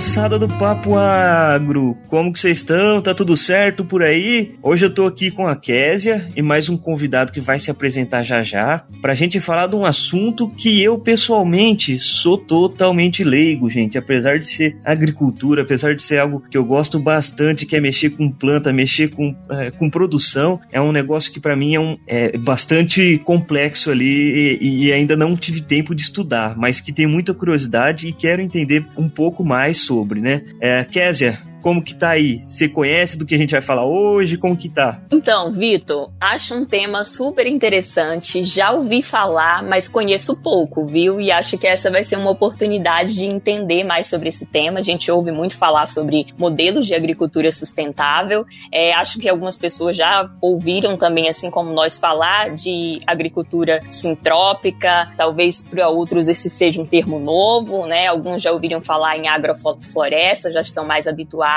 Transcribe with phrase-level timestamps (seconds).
[0.00, 1.94] moçada do Papo Agro!
[2.08, 3.02] Como que vocês estão?
[3.02, 4.54] Tá tudo certo por aí?
[4.62, 8.22] Hoje eu tô aqui com a Késia e mais um convidado que vai se apresentar
[8.22, 13.98] já já pra gente falar de um assunto que eu pessoalmente sou totalmente leigo, gente.
[13.98, 18.08] Apesar de ser agricultura, apesar de ser algo que eu gosto bastante, que é mexer
[18.08, 21.98] com planta, mexer com, é, com produção, é um negócio que para mim é, um,
[22.06, 27.10] é bastante complexo ali e, e ainda não tive tempo de estudar, mas que tenho
[27.10, 30.42] muita curiosidade e quero entender um pouco mais sobre, né?
[30.60, 32.38] É, Késia, como que tá aí?
[32.38, 34.36] Você conhece do que a gente vai falar hoje?
[34.36, 35.00] Como que tá?
[35.10, 38.44] Então, Vitor, acho um tema super interessante.
[38.44, 41.20] Já ouvi falar, mas conheço pouco, viu?
[41.20, 44.78] E acho que essa vai ser uma oportunidade de entender mais sobre esse tema.
[44.78, 48.46] A gente ouve muito falar sobre modelos de agricultura sustentável.
[48.72, 55.10] É, acho que algumas pessoas já ouviram também, assim como nós, falar de agricultura sintrópica.
[55.16, 58.06] Talvez para outros esse seja um termo novo, né?
[58.06, 61.49] Alguns já ouviram falar em agrofloresta, já estão mais habituados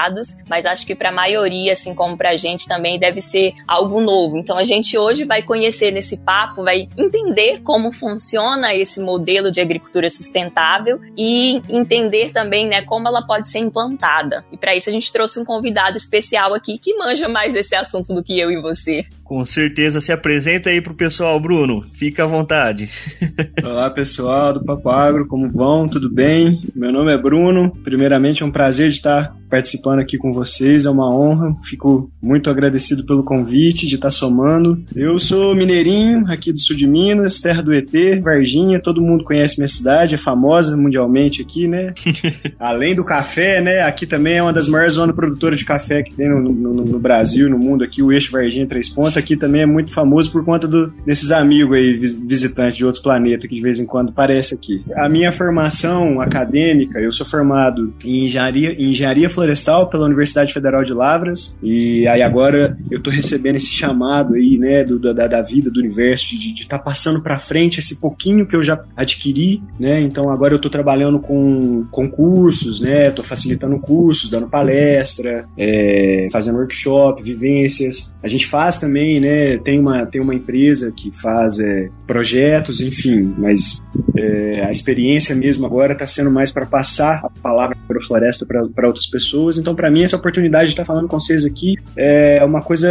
[0.50, 4.02] mas acho que para a maioria, assim como para a gente também deve ser algo
[4.02, 4.38] novo.
[4.38, 9.62] Então a gente hoje vai conhecer nesse papo, vai entender como funciona esse modelo de
[9.62, 14.46] agricultura sustentável e entender também, né, como ela pode ser implantada.
[14.52, 18.14] E para isso a gente trouxe um convidado especial aqui que manja mais desse assunto
[18.14, 19.06] do que eu e você.
[19.34, 21.82] Com certeza se apresenta aí pro pessoal, Bruno.
[21.96, 22.88] Fica à vontade.
[23.66, 25.90] Olá, pessoal do Papo Agro, como vão?
[25.90, 26.62] Tudo bem?
[26.76, 27.72] Meu nome é Bruno.
[27.84, 31.56] Primeiramente, é um prazer de estar participando aqui com vocês, é uma honra.
[31.64, 34.84] Fico muito agradecido pelo convite de estar somando.
[34.96, 38.80] Eu sou mineirinho, aqui do sul de Minas, terra do ET, Varginha.
[38.80, 41.94] Todo mundo conhece minha cidade, é famosa mundialmente aqui, né?
[42.60, 43.82] Além do café, né?
[43.82, 47.00] Aqui também é uma das maiores zonas produtoras de café que tem no, no, no
[47.00, 50.44] Brasil, no mundo aqui, o eixo Varginha Três Pontos aqui também é muito famoso por
[50.44, 54.56] conta do, desses amigos aí, visitantes de outros planetas que de vez em quando aparece
[54.56, 54.84] aqui.
[54.96, 60.84] A minha formação acadêmica, eu sou formado em engenharia, em engenharia florestal pela Universidade Federal
[60.84, 65.42] de Lavras e aí agora eu tô recebendo esse chamado aí, né, do, da, da
[65.42, 69.64] vida, do universo, de estar tá passando para frente esse pouquinho que eu já adquiri,
[69.80, 75.46] né, então agora eu tô trabalhando com, com cursos, né, tô facilitando cursos, dando palestra,
[75.58, 78.14] é, fazendo workshop, vivências.
[78.22, 79.58] A gente faz também também, né?
[79.58, 83.82] Tem uma, tem uma empresa que faz é, projetos, enfim, mas
[84.18, 88.88] é, a experiência mesmo agora está sendo mais para passar a palavra para floresta para
[88.88, 89.58] outras pessoas.
[89.58, 92.90] Então, para mim, essa oportunidade de estar tá falando com vocês aqui é uma coisa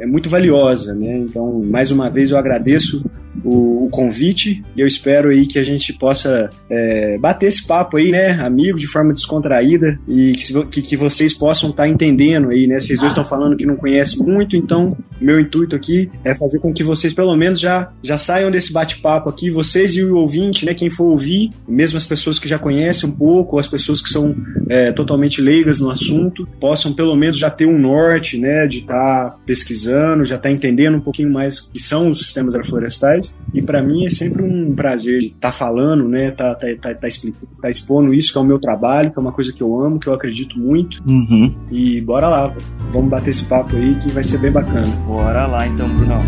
[0.00, 1.18] é muito valiosa, né?
[1.18, 3.04] Então, mais uma vez, eu agradeço
[3.42, 7.96] o, o, convite e eu espero aí que a gente possa é, bater esse papo
[7.96, 12.50] aí, né, amigo, de forma descontraída e que, que, que vocês possam estar tá entendendo
[12.50, 12.78] aí, né?
[12.78, 16.72] Vocês dois estão falando que não conhecem muito, então meu intuito aqui é fazer com
[16.72, 20.74] que vocês pelo menos já, já saiam desse bate-papo aqui, vocês e o ouvinte, né,
[20.74, 24.34] quem for ouvir, mesmo as pessoas que já conhecem um pouco, as pessoas que são
[24.68, 29.30] é, totalmente leigas no assunto, possam pelo menos já ter um norte, né, de estar
[29.30, 33.36] tá pesquisando, já estar tá entendendo um pouquinho mais o que são os sistemas agroflorestais.
[33.52, 37.08] E para mim é sempre um prazer estar tá falando, né, tá, tá, tá, tá,
[37.08, 39.80] explicando, tá expondo isso, que é o meu trabalho, que é uma coisa que eu
[39.80, 41.02] amo, que eu acredito muito.
[41.06, 41.52] Uhum.
[41.70, 42.54] E bora lá,
[42.90, 44.86] vamos bater esse papo aí que vai ser bem bacana.
[45.06, 46.18] Bora lá então, Bruno.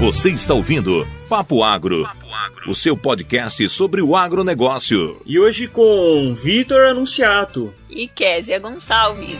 [0.00, 5.20] Você está ouvindo Papo Agro, Papo Agro, o seu podcast sobre o agronegócio.
[5.26, 9.38] E hoje com Vitor Anunciato e Késia Gonçalves.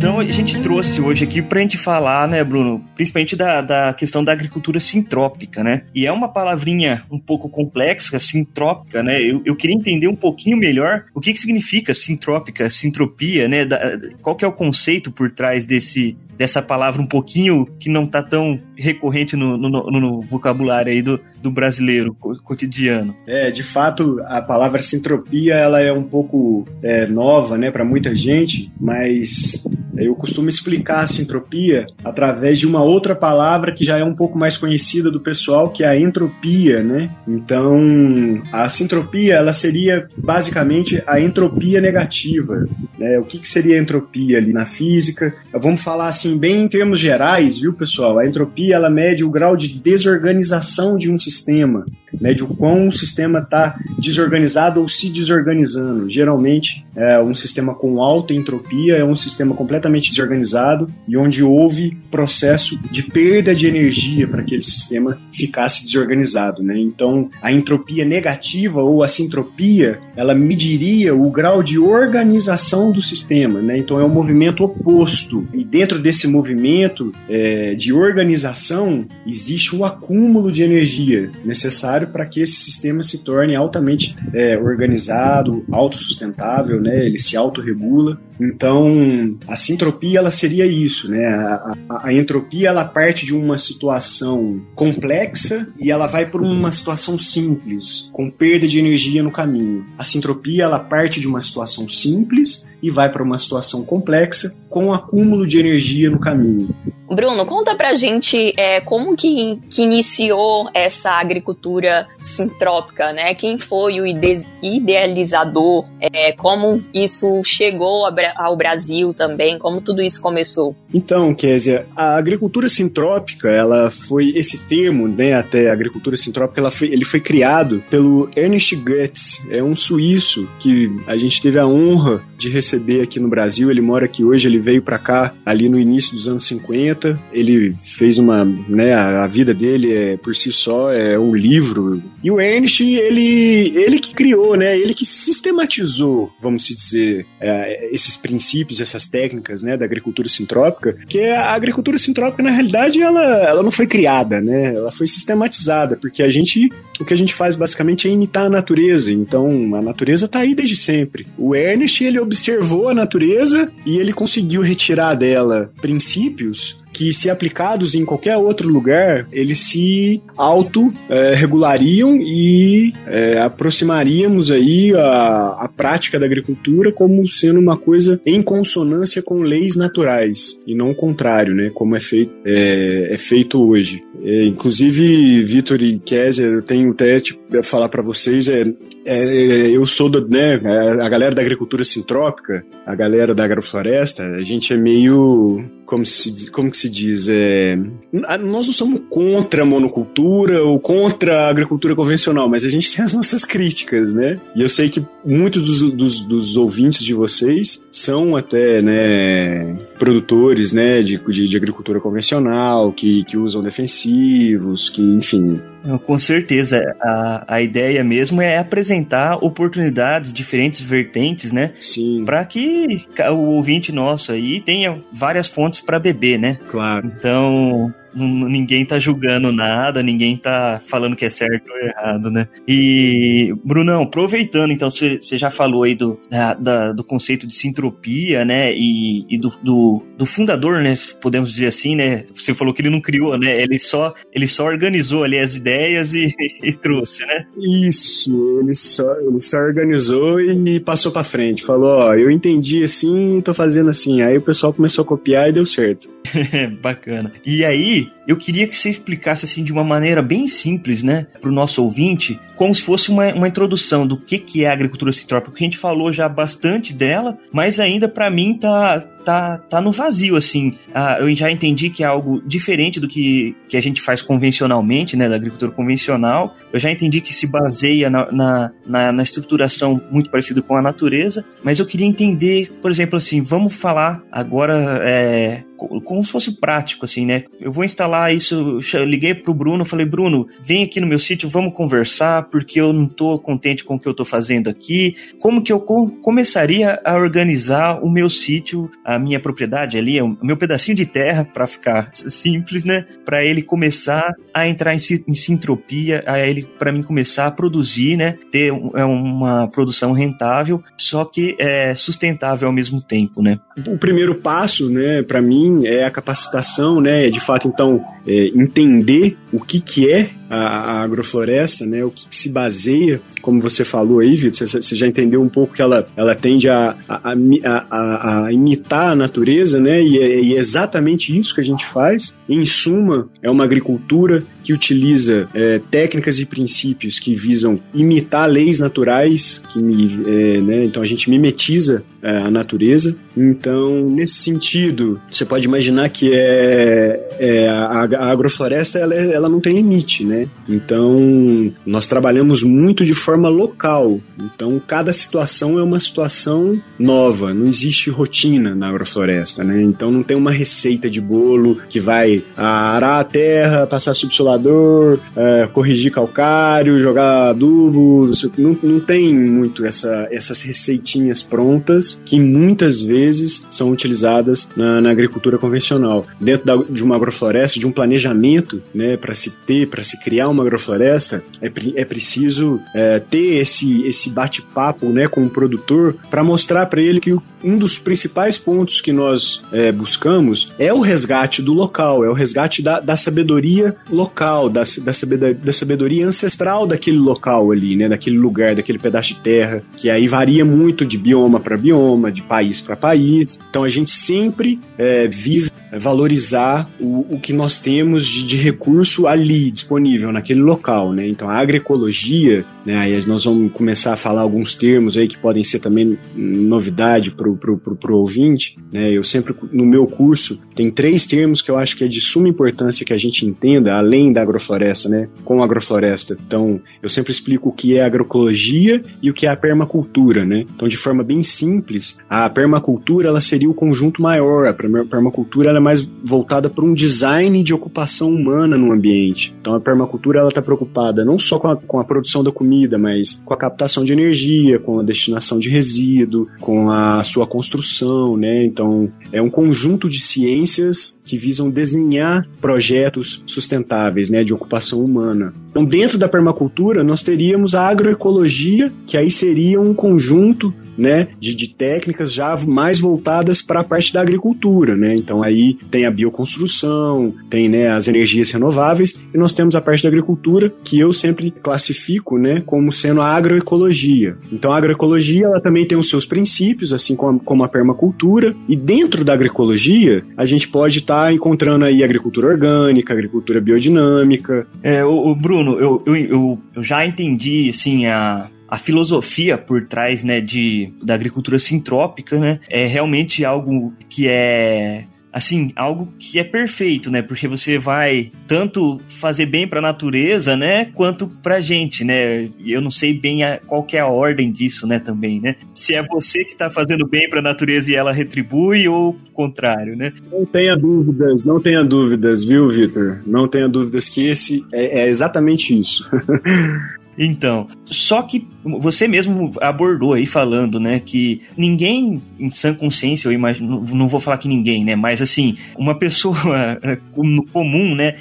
[0.00, 3.92] Então a gente trouxe hoje aqui para a gente falar, né, Bruno, principalmente da, da
[3.92, 5.82] questão da agricultura sintrópica, né?
[5.94, 9.20] E é uma palavrinha um pouco complexa, sintrópica, né?
[9.20, 13.66] Eu, eu queria entender um pouquinho melhor o que, que significa sintrópica, sintropia, né?
[13.66, 13.78] Da,
[14.22, 18.22] qual que é o conceito por trás desse, dessa palavra um pouquinho que não tá
[18.22, 23.14] tão recorrente no, no, no vocabulário aí do, do brasileiro cotidiano.
[23.26, 28.14] É, de fato, a palavra sintropia ela é um pouco é, nova, né, para muita
[28.14, 29.62] gente, mas
[29.96, 34.38] eu costumo explicar a sintropia através de uma outra palavra que já é um pouco
[34.38, 37.10] mais conhecida do pessoal, que é a entropia, né?
[37.26, 42.66] Então, a sintropia ela seria basicamente a entropia negativa.
[42.98, 43.18] Né?
[43.18, 45.34] O que, que seria a entropia ali na física?
[45.52, 48.18] Vamos falar assim bem em termos gerais, viu, pessoal?
[48.18, 51.84] A entropia ela mede o grau de desorganização de um sistema.
[52.18, 56.10] Mede o quão o sistema está desorganizado ou se desorganizando.
[56.10, 61.96] Geralmente, é, um sistema com alta entropia é um sistema completamente desorganizado e onde houve
[62.10, 66.78] processo de perda de energia para aquele sistema ficasse desorganizado, né?
[66.78, 73.60] Então, a entropia negativa ou a sintropia, ela mediria o grau de organização do sistema,
[73.60, 73.78] né?
[73.78, 75.46] Então, é um movimento oposto.
[75.54, 82.40] E dentro desse movimento é, de organização, existe um acúmulo de energia necessário para que
[82.40, 87.06] esse sistema se torne altamente é, organizado, autossustentável, né?
[87.06, 88.20] Ele se autorregula.
[88.40, 91.26] Então, a sintropia ela seria isso, né?
[91.26, 96.72] A, a, a, entropia ela parte de uma situação complexa e ela vai para uma
[96.72, 99.84] situação simples, com perda de energia no caminho.
[99.98, 104.92] A sintropia ela parte de uma situação simples e vai para uma situação complexa com
[104.92, 106.74] acúmulo de energia no caminho.
[107.10, 113.34] Bruno, conta pra gente é, como que, que iniciou essa agricultura sintrópica, né?
[113.34, 115.88] Quem foi o ide idealizador?
[116.00, 119.58] É, como isso chegou ao Brasil também?
[119.58, 120.76] Como tudo isso começou?
[120.94, 125.34] Então, Késia, a agricultura sintrópica, ela foi esse termo, né?
[125.34, 130.90] Até agricultura sintrópica, ela foi, ele foi criado pelo Ernest Goetz, é um suíço que
[131.08, 133.70] a gente teve a honra de receber aqui no Brasil.
[133.70, 136.99] Ele mora aqui hoje, ele veio para cá ali no início dos anos 50
[137.32, 142.02] ele fez uma, né, a, a, vida dele é por si só é um livro.
[142.22, 148.16] E o Ernst, ele, ele que criou, né, ele que sistematizou, vamos dizer, é, esses
[148.16, 153.62] princípios, essas técnicas, né, da agricultura sintrópica, que a agricultura sintrópica na realidade ela, ela
[153.62, 156.68] não foi criada, né, ela foi sistematizada, porque a gente,
[157.00, 159.12] o que a gente faz basicamente é imitar a natureza.
[159.12, 161.26] Então, a natureza está aí desde sempre.
[161.38, 167.94] O Ernst, ele observou a natureza e ele conseguiu retirar dela princípios que, se aplicados
[167.94, 176.18] em qualquer outro lugar, eles se auto-regulariam é, e é, aproximaríamos aí a, a prática
[176.18, 181.54] da agricultura como sendo uma coisa em consonância com leis naturais e não o contrário,
[181.54, 181.70] né?
[181.74, 184.02] Como é feito, é, é feito hoje.
[184.22, 188.64] É, inclusive, Vitor e Kézia, eu tenho até tipo, falar para vocês, é,
[189.04, 190.60] é, eu sou do, né,
[191.02, 196.50] a galera da agricultura sintrópica, a galera da agrofloresta, a gente é meio como se,
[196.52, 197.76] como que se diz, é,
[198.12, 203.04] nós não somos contra a monocultura ou contra a agricultura convencional, mas a gente tem
[203.04, 204.36] as nossas críticas, né?
[204.54, 210.72] E eu sei que muitos dos, dos, dos ouvintes de vocês são até, né, produtores,
[210.72, 215.60] né, de, de, de agricultura convencional, que, que usam defensivos, que, enfim,
[216.04, 216.80] com certeza.
[217.00, 221.72] A, a ideia mesmo é apresentar oportunidades, diferentes vertentes, né?
[221.80, 222.24] Sim.
[222.24, 226.58] Para que o ouvinte nosso aí tenha várias fontes para beber, né?
[226.66, 227.06] Claro.
[227.06, 232.48] Então, ninguém tá julgando nada, ninguém tá falando que é certo ou errado, né?
[232.66, 238.44] E, Brunão, aproveitando, então, você já falou aí do, da, da, do conceito de sintropia,
[238.44, 238.72] né?
[238.72, 240.94] E, e do, do, do, fundador, né?
[241.20, 242.24] Podemos dizer assim, né?
[242.34, 243.60] Você falou que ele não criou, né?
[243.60, 247.46] Ele só, ele só organizou ali as ideias e, e trouxe, né?
[247.88, 251.62] Isso, ele só, ele só organizou e passou para frente.
[251.64, 254.22] Falou, ó, eu entendi assim, tô fazendo assim.
[254.22, 256.08] Aí o pessoal começou a copiar e deu certo.
[256.80, 257.32] Bacana.
[257.44, 261.50] E aí, eu queria que você explicasse assim de uma maneira bem simples, né, para
[261.50, 265.12] o nosso ouvinte, como se fosse uma, uma introdução do que, que é a agricultura
[265.12, 269.80] citrópica, porque a gente falou já bastante dela, mas ainda para mim tá, tá, tá
[269.80, 270.72] no vazio, assim.
[270.94, 275.16] Ah, eu já entendi que é algo diferente do que, que a gente faz convencionalmente,
[275.16, 276.54] né, da agricultura convencional.
[276.72, 280.82] Eu já entendi que se baseia na, na, na, na estruturação muito parecida com a
[280.82, 285.62] natureza, mas eu queria entender, por exemplo, assim, vamos falar agora é,
[286.04, 287.44] como se fosse prático, assim, né?
[287.60, 291.74] Eu vou instalar isso, liguei pro Bruno, falei, Bruno, vem aqui no meu sítio, vamos
[291.74, 295.14] conversar, porque eu não tô contente com o que eu tô fazendo aqui.
[295.38, 300.56] Como que eu começaria a organizar o meu sítio, a minha propriedade ali, o meu
[300.56, 303.04] pedacinho de terra, para ficar simples, né?
[303.24, 304.98] Para ele começar a entrar em,
[305.28, 308.36] em sintropia, a ele, para mim, começar a produzir, né?
[308.50, 313.58] Ter é uma produção rentável, só que é sustentável ao mesmo tempo, né?
[313.86, 317.26] O primeiro passo, né, para mim, é a capacitação, né?
[317.26, 322.04] É de fato, então, é entender o que, que é a, agrofloresta, né?
[322.04, 325.48] O que, que, se baseia como você falou aí, Vitor, você, você já entendeu um
[325.48, 327.32] pouco que ela, ela tende a, a,
[327.64, 330.02] a, a imitar a natureza, né?
[330.02, 332.34] E é, e é, exatamente isso que a gente faz.
[332.48, 338.78] Em suma, é uma agricultura que utiliza é, técnicas e princípios que visam imitar leis
[338.78, 339.80] naturais, que
[340.26, 343.16] é, né, então a gente mimetiza é, a natureza.
[343.36, 349.60] Então, nesse sentido, você pode imaginar que é, é a, a, agrofloresta ela, ela não
[349.60, 350.46] tem limite, né?
[350.68, 354.20] Então, nós trabalhamos muito de forma local.
[354.38, 357.54] Então, cada situação é uma situação nova.
[357.54, 359.80] Não existe rotina na agrofloresta, né?
[359.82, 365.68] Então, não tem uma receita de bolo que vai arar a terra, passar subsolador, é,
[365.72, 368.30] corrigir calcário, jogar adubo.
[368.58, 375.10] Não, não tem muito essa, essas receitinhas prontas que muitas vezes são utilizadas na, na
[375.10, 376.26] agricultura convencional.
[376.40, 380.48] Dentro da, de uma agrofloresta, de um planejamento, né, para se ter, para se criar
[380.48, 386.42] uma agrofloresta, é, é preciso é, ter esse, esse bate-papo né, com o produtor para
[386.42, 391.60] mostrar para ele que um dos principais pontos que nós é, buscamos é o resgate
[391.60, 396.86] do local, é o resgate da, da sabedoria local, da, da, sabedoria, da sabedoria ancestral
[396.86, 401.18] daquele local ali, né, daquele lugar, daquele pedaço de terra, que aí varia muito de
[401.18, 403.58] bioma para bioma, de país para país.
[403.68, 409.26] Então a gente sempre é, visa valorizar o, o que nós temos de, de, recurso
[409.26, 411.26] ali disponível naquele local, né?
[411.26, 412.96] Então a agroecologia, né?
[412.96, 417.48] Aí nós vamos começar a falar alguns termos aí que podem ser também novidade para
[417.48, 419.10] o ouvinte, né?
[419.10, 422.48] Eu sempre no meu curso tem três termos que eu acho que é de suma
[422.48, 425.28] importância que a gente entenda além da agrofloresta, né?
[425.44, 426.36] Com a agrofloresta.
[426.46, 430.64] Então eu sempre explico o que é agroecologia e o que é a permacultura, né?
[430.74, 435.79] Então de forma bem simples, a permacultura ela seria o conjunto maior, a permacultura ela
[435.80, 439.54] é mais voltada para um design de ocupação humana no ambiente.
[439.60, 442.98] Então a permacultura ela está preocupada não só com a, com a produção da comida,
[442.98, 448.36] mas com a captação de energia, com a destinação de resíduo, com a sua construção,
[448.36, 448.64] né?
[448.64, 455.52] Então é um conjunto de ciências que visam desenhar projetos sustentáveis, né, de ocupação humana.
[455.70, 461.54] Então dentro da permacultura nós teríamos a agroecologia, que aí seria um conjunto né, de,
[461.54, 465.14] de técnicas já mais voltadas para a parte da agricultura, né?
[465.16, 470.02] Então aí tem a bioconstrução, tem né, as energias renováveis e nós temos a parte
[470.02, 474.36] da agricultura que eu sempre classifico, né, como sendo a agroecologia.
[474.52, 478.54] Então a agroecologia ela também tem os seus princípios, assim como a, como a permacultura
[478.68, 484.66] e dentro da agroecologia a gente pode estar tá encontrando aí agricultura orgânica, agricultura biodinâmica.
[484.82, 490.22] É, o, Bruno, eu, eu, eu, eu já entendi assim a a filosofia por trás,
[490.22, 496.44] né, de, da agricultura sintrópica, né, é realmente algo que é assim, algo que é
[496.44, 497.22] perfeito, né?
[497.22, 502.48] Porque você vai tanto fazer bem para a natureza, né, quanto pra gente, né?
[502.64, 505.54] Eu não sei bem a, qual é a ordem disso, né, também, né?
[505.72, 509.32] Se é você que tá fazendo bem para a natureza e ela retribui ou o
[509.32, 510.12] contrário, né?
[510.30, 513.22] Não tenha dúvidas, não tenha dúvidas, viu, Victor?
[513.26, 516.08] Não tenha dúvidas que esse é, é exatamente isso.
[517.18, 523.32] Então, só que você mesmo abordou aí falando, né, que ninguém em sã consciência, eu
[523.32, 526.36] imagino, não vou falar que ninguém, né, mas assim, uma pessoa
[527.52, 528.16] comum, né,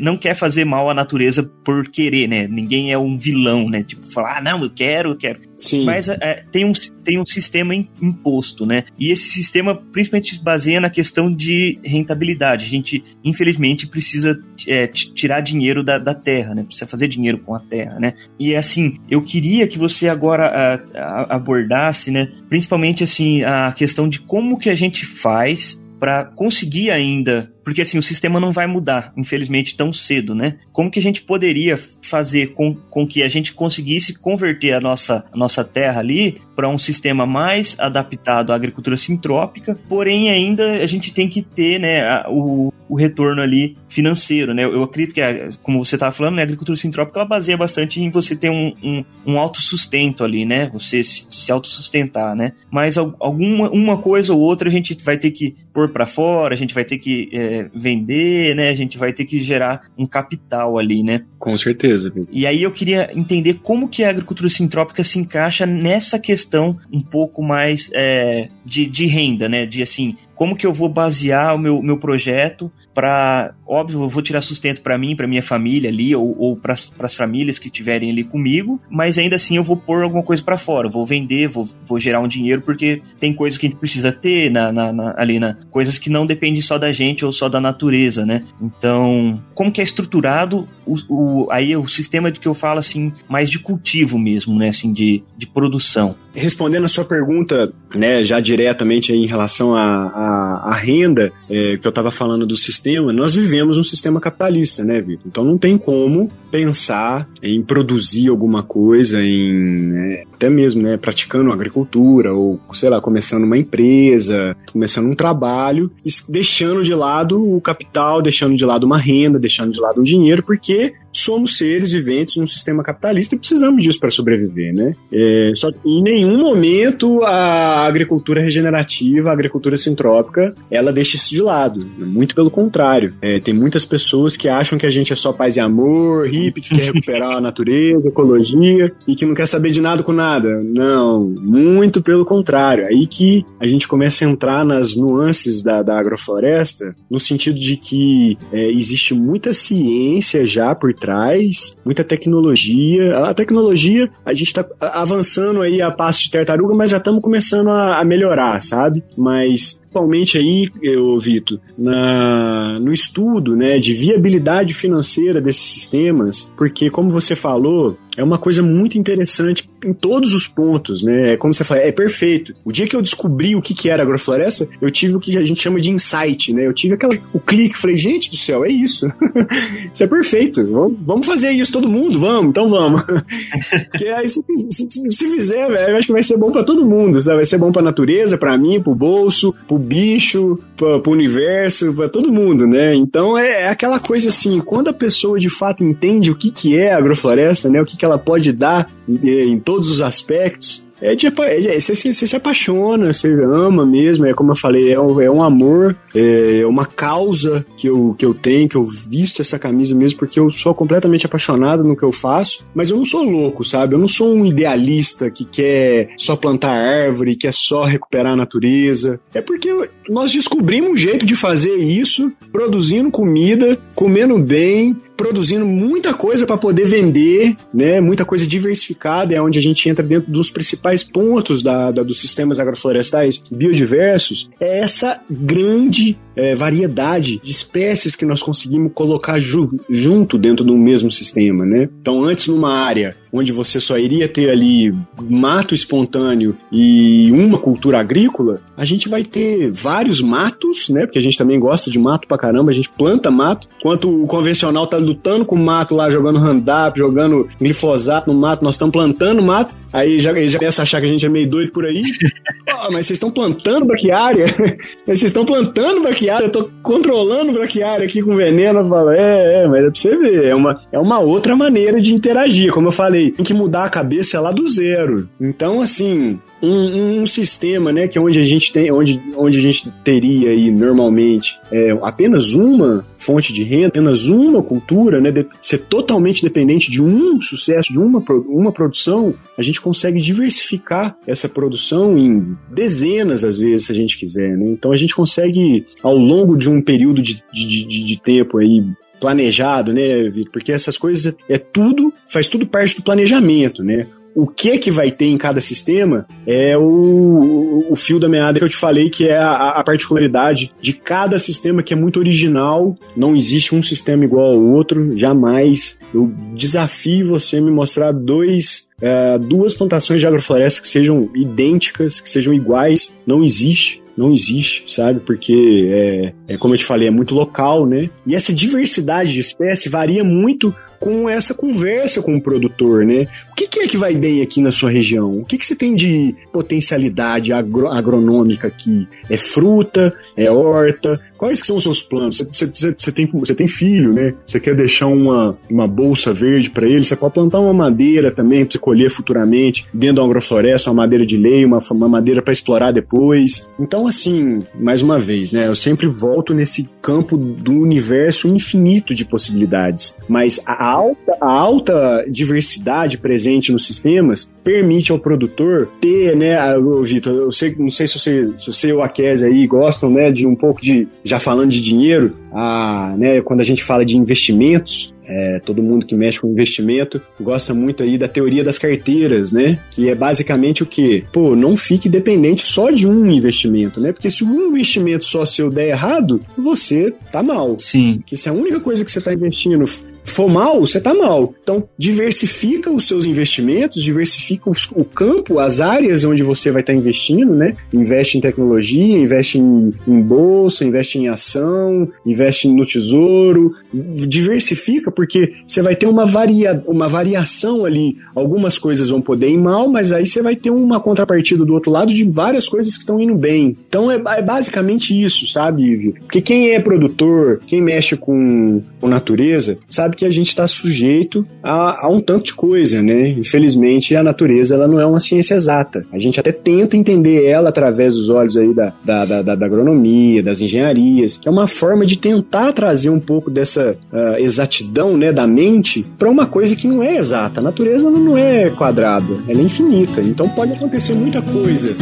[0.00, 2.46] não quer fazer mal à natureza por querer, né?
[2.46, 3.82] Ninguém é um vilão, né?
[3.82, 5.40] Tipo, falar, ah, não, eu quero, eu quero.
[5.58, 5.84] Sim.
[5.84, 6.72] Mas é, tem, um,
[7.04, 8.84] tem um sistema imposto, né?
[8.98, 12.64] E esse sistema principalmente se baseia na questão de rentabilidade.
[12.64, 16.62] A gente, infelizmente, precisa é, tirar dinheiro da, da terra, né?
[16.62, 18.14] Precisa fazer dinheiro com a terra, né?
[18.38, 22.30] E assim, eu queria que você agora a, a, abordasse, né?
[22.48, 27.98] Principalmente assim, a questão de como que a gente faz para conseguir ainda porque assim,
[27.98, 30.56] o sistema não vai mudar, infelizmente, tão cedo, né?
[30.72, 35.24] Como que a gente poderia fazer com, com que a gente conseguisse converter a nossa,
[35.32, 40.86] a nossa terra ali para um sistema mais adaptado à agricultura sintrópica, porém ainda a
[40.86, 44.64] gente tem que ter, né, a, o, o retorno ali financeiro, né?
[44.64, 48.00] Eu acredito que, a, como você estava falando, né, a agricultura sintrópica ela baseia bastante
[48.00, 50.68] em você ter um, um, um autossustento ali, né?
[50.72, 52.52] Você se, se autossustentar, né?
[52.70, 56.56] Mas alguma uma coisa ou outra a gente vai ter que pôr para fora, a
[56.56, 58.68] gente vai ter que é, vender, né?
[58.68, 61.24] A gente vai ter que gerar um capital ali, né?
[61.38, 62.12] Com certeza.
[62.30, 67.00] E aí eu queria entender como que a agricultura sintrópica se encaixa nessa questão um
[67.00, 69.66] pouco mais é, de, de renda, né?
[69.66, 74.20] De assim, como que eu vou basear o meu, meu projeto para, óbvio, eu vou
[74.20, 78.10] tirar sustento para mim, para minha família ali, ou, ou para as famílias que estiverem
[78.10, 81.66] ali comigo, mas ainda assim eu vou pôr alguma coisa para fora, vou vender, vou,
[81.86, 85.14] vou gerar um dinheiro, porque tem coisas que a gente precisa ter na, na, na,
[85.16, 88.42] ali, na, coisas que não dependem só da gente ou só da natureza, né?
[88.60, 93.14] Então, como que é estruturado o, o, aí o sistema de que eu falo assim,
[93.30, 94.68] mais de cultivo mesmo, né?
[94.68, 96.16] Assim, de, de produção.
[96.34, 102.10] Respondendo a sua pergunta, né, já diretamente em relação à renda, é, que eu estava
[102.10, 105.26] falando do sistema, nós vivemos um sistema capitalista, né, Vitor?
[105.26, 111.52] Então não tem como pensar em produzir alguma coisa, em né, até mesmo, né, praticando
[111.52, 115.90] agricultura ou, sei lá, começando uma empresa, começando um trabalho,
[116.28, 120.42] deixando de lado o capital, deixando de lado uma renda, deixando de lado um dinheiro,
[120.42, 124.94] porque somos seres viventes num sistema capitalista e precisamos disso para sobreviver, né?
[125.12, 131.30] É, só que em nenhum momento a agricultura regenerativa, a agricultura sintrópica, ela deixa isso
[131.30, 131.86] de lado.
[131.98, 133.14] Muito pelo contrário.
[133.20, 136.60] É, tem muitas pessoas que acham que a gente é só paz e amor, hippie,
[136.60, 140.62] que quer recuperar a natureza, ecologia e que não quer saber de nada com nada.
[140.62, 142.86] Não, muito pelo contrário.
[142.86, 147.76] Aí que a gente começa a entrar nas nuances da, da agrofloresta, no sentido de
[147.76, 153.18] que é, existe muita ciência já por trás, muita tecnologia.
[153.24, 157.70] A tecnologia, a gente está avançando aí a passo de tartaruga, mas já estamos começando
[157.70, 159.02] a, a melhorar, sabe?
[159.16, 167.10] Mas principalmente aí, eu, Vitor, no estudo né, de viabilidade financeira desses sistemas, porque, como
[167.10, 171.32] você falou, é uma coisa muito interessante em todos os pontos, né?
[171.32, 172.54] É como você fala, é perfeito.
[172.64, 175.44] O dia que eu descobri o que, que era agrofloresta, eu tive o que a
[175.44, 176.66] gente chama de insight, né?
[176.66, 179.06] Eu tive aquela, o clique, falei, gente do céu, é isso.
[179.92, 180.62] isso é perfeito.
[181.00, 183.02] Vamos fazer isso todo mundo, vamos, então vamos.
[183.90, 187.20] Porque aí se, se, se fizer, velho, acho que vai ser bom para todo mundo,
[187.20, 187.36] sabe?
[187.36, 192.08] Vai ser bom pra natureza, para mim, pro bolso, pro bicho, pro, pro universo, para
[192.08, 192.94] todo mundo, né?
[192.94, 196.78] Então é, é, aquela coisa assim, quando a pessoa de fato entende o que, que
[196.78, 197.80] é agrofloresta, né?
[197.80, 201.94] O que, que ela pode dar em, em todos os aspectos, é de, é, você,
[201.94, 205.96] você, se apaixona, você ama mesmo, é como eu falei, é um, é um amor,
[206.14, 210.38] é uma causa que eu, que eu tenho, que eu visto essa camisa mesmo, porque
[210.38, 213.94] eu sou completamente apaixonado no que eu faço, mas eu não sou louco, sabe?
[213.94, 219.20] Eu não sou um idealista que quer só plantar árvore, quer só recuperar a natureza.
[219.34, 219.70] É porque
[220.08, 226.56] nós descobrimos um jeito de fazer isso, produzindo comida, comendo bem, produzindo muita coisa para
[226.56, 228.00] poder vender, né?
[228.00, 232.22] Muita coisa diversificada, é onde a gente entra dentro dos principais pontos da, da dos
[232.22, 234.48] sistemas agroflorestais biodiversos.
[234.58, 240.74] É essa grande é, variedade de espécies que nós conseguimos colocar ju junto dentro do
[240.74, 241.90] mesmo sistema, né?
[242.00, 244.94] Então, antes numa área onde você só iria ter ali
[245.28, 251.06] mato espontâneo e uma cultura agrícola, a gente vai ter vários matos, né?
[251.06, 254.26] Porque a gente também gosta de mato pra caramba, a gente planta mato, enquanto o
[254.26, 258.92] convencional tá lutando com o mato lá, jogando Roundup, jogando glifosato no mato, nós estamos
[258.92, 261.84] plantando mato, aí já, já começam a achar que a gente é meio doido por
[261.84, 262.02] aí.
[262.68, 264.46] oh, mas vocês estão plantando braquiária?
[265.06, 266.46] vocês estão plantando braquiária?
[266.46, 268.80] Eu tô controlando braquiária aqui com veneno.
[268.80, 272.00] Eu falo, é, é, mas é pra você ver, é uma, é uma outra maneira
[272.00, 275.28] de interagir, como eu falei falei, tem que mudar a cabeça lá do zero.
[275.40, 279.60] Então, assim, um, um, sistema, né, que é onde a gente tem, onde, onde a
[279.60, 285.46] gente teria aí normalmente é, apenas uma fonte de renda, apenas uma cultura, né, de,
[285.62, 291.48] ser totalmente dependente de um sucesso, de uma, uma produção, a gente consegue diversificar essa
[291.48, 294.66] produção em dezenas às vezes, se a gente quiser, né?
[294.68, 298.84] Então a gente consegue ao longo de um período de, de, de, de tempo aí
[299.20, 300.52] planejado, né, Vitor?
[300.52, 304.06] Porque essas coisas é tudo, faz tudo parte do planejamento, né?
[304.34, 308.64] O que que vai ter em cada sistema é o, o fio da meada que
[308.64, 312.96] eu te falei, que é a, a, particularidade de cada sistema que é muito original.
[313.16, 315.98] Não existe um sistema igual ao outro, jamais.
[316.14, 322.30] Eu desafio você me mostrar dois é, duas plantações de agrofloresta que sejam idênticas, que
[322.30, 323.12] sejam iguais.
[323.26, 325.20] Não existe não existe, sabe?
[325.20, 328.10] Porque é, é como eu te falei, é muito local, né?
[328.26, 333.26] E essa diversidade de espécie varia muito com essa conversa com o produtor, né?
[333.50, 335.38] O que, que é que vai bem aqui na sua região?
[335.38, 339.08] O que, que você tem de potencialidade agro agronômica aqui?
[339.28, 340.14] É fruta?
[340.36, 341.20] É horta?
[341.40, 342.36] Quais que são os seus planos?
[342.36, 344.34] Você, você, você, tem, você tem filho, né?
[344.44, 347.02] Você quer deixar uma, uma bolsa verde para ele?
[347.02, 351.24] Você pode plantar uma madeira também para você colher futuramente dentro da agrofloresta, uma madeira
[351.24, 353.66] de lei, uma, uma madeira para explorar depois.
[353.78, 355.66] Então, assim, mais uma vez, né?
[355.66, 360.14] Eu sempre volto nesse campo do universo infinito de possibilidades.
[360.28, 366.56] Mas a alta, a alta diversidade presente nos sistemas permite ao produtor ter, né,
[367.04, 370.30] Vitor, eu sei, não sei se você, se você ou a Kézia aí gostam, né,
[370.30, 374.16] de um pouco de, já falando de dinheiro, a, né, quando a gente fala de
[374.16, 379.52] investimentos, é, todo mundo que mexe com investimento gosta muito aí da teoria das carteiras,
[379.52, 379.78] né?
[379.92, 381.24] Que é basicamente o que?
[381.32, 384.10] Pô, não fique dependente só de um investimento, né?
[384.12, 387.76] Porque se um investimento só seu der errado, você tá mal.
[387.78, 388.16] Sim.
[388.18, 389.84] Porque se a única coisa que você tá investindo
[390.24, 391.54] for mal, você tá mal.
[391.62, 396.98] Então, diversifica os seus investimentos, diversifica o campo, as áreas onde você vai estar tá
[396.98, 397.74] investindo, né?
[397.92, 405.54] Investe em tecnologia, investe em, em, bolsa, investe em ação, investe no tesouro, diversifica, porque
[405.66, 408.16] você vai ter uma, varia, uma variação ali.
[408.34, 411.90] Algumas coisas vão poder ir mal, mas aí você vai ter uma contrapartida do outro
[411.90, 413.76] lado de várias coisas que estão indo bem.
[413.88, 416.14] Então, é, é basicamente isso, sabe, Ivy?
[416.20, 421.46] Porque quem é produtor, quem mexe com, com natureza, sabe que a gente está sujeito
[421.62, 423.28] a, a, um tanto de coisa, né?
[423.28, 426.04] Infelizmente, a natureza ela não é uma ciência exata.
[426.12, 430.42] A gente até tenta entender ela através dos olhos aí da, da, da, da agronomia,
[430.42, 435.32] das engenharias, que é uma forma de tentar trazer um pouco dessa uh, exatidão né,
[435.32, 437.60] da mente para uma coisa que não é exata.
[437.60, 440.20] A natureza não é quadrada, ela é infinita.
[440.20, 441.94] Então pode acontecer muita coisa.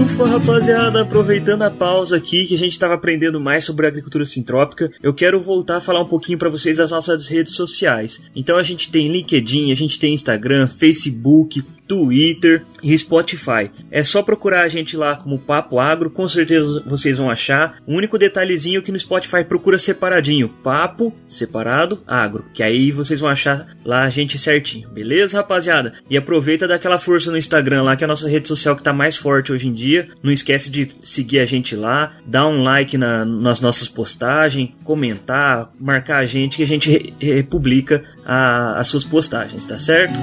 [0.00, 4.92] Ufa, rapaziada, aproveitando a pausa aqui que a gente estava aprendendo mais sobre agricultura sintrópica,
[5.02, 8.22] eu quero voltar a falar um pouquinho para vocês das nossas redes sociais.
[8.34, 13.70] Então a gente tem LinkedIn, a gente tem Instagram, Facebook, Twitter e Spotify.
[13.90, 17.78] É só procurar a gente lá como Papo Agro, com certeza vocês vão achar.
[17.86, 23.30] O único detalhezinho que no Spotify procura separadinho, Papo separado Agro, que aí vocês vão
[23.30, 24.88] achar lá a gente certinho.
[24.90, 25.94] Beleza, rapaziada?
[26.08, 28.92] E aproveita daquela força no Instagram lá, que é a nossa rede social que tá
[28.92, 30.08] mais forte hoje em dia.
[30.22, 35.72] Não esquece de seguir a gente lá, dar um like na, nas nossas postagens, comentar,
[35.80, 40.18] marcar a gente que a gente republica as suas postagens, tá certo?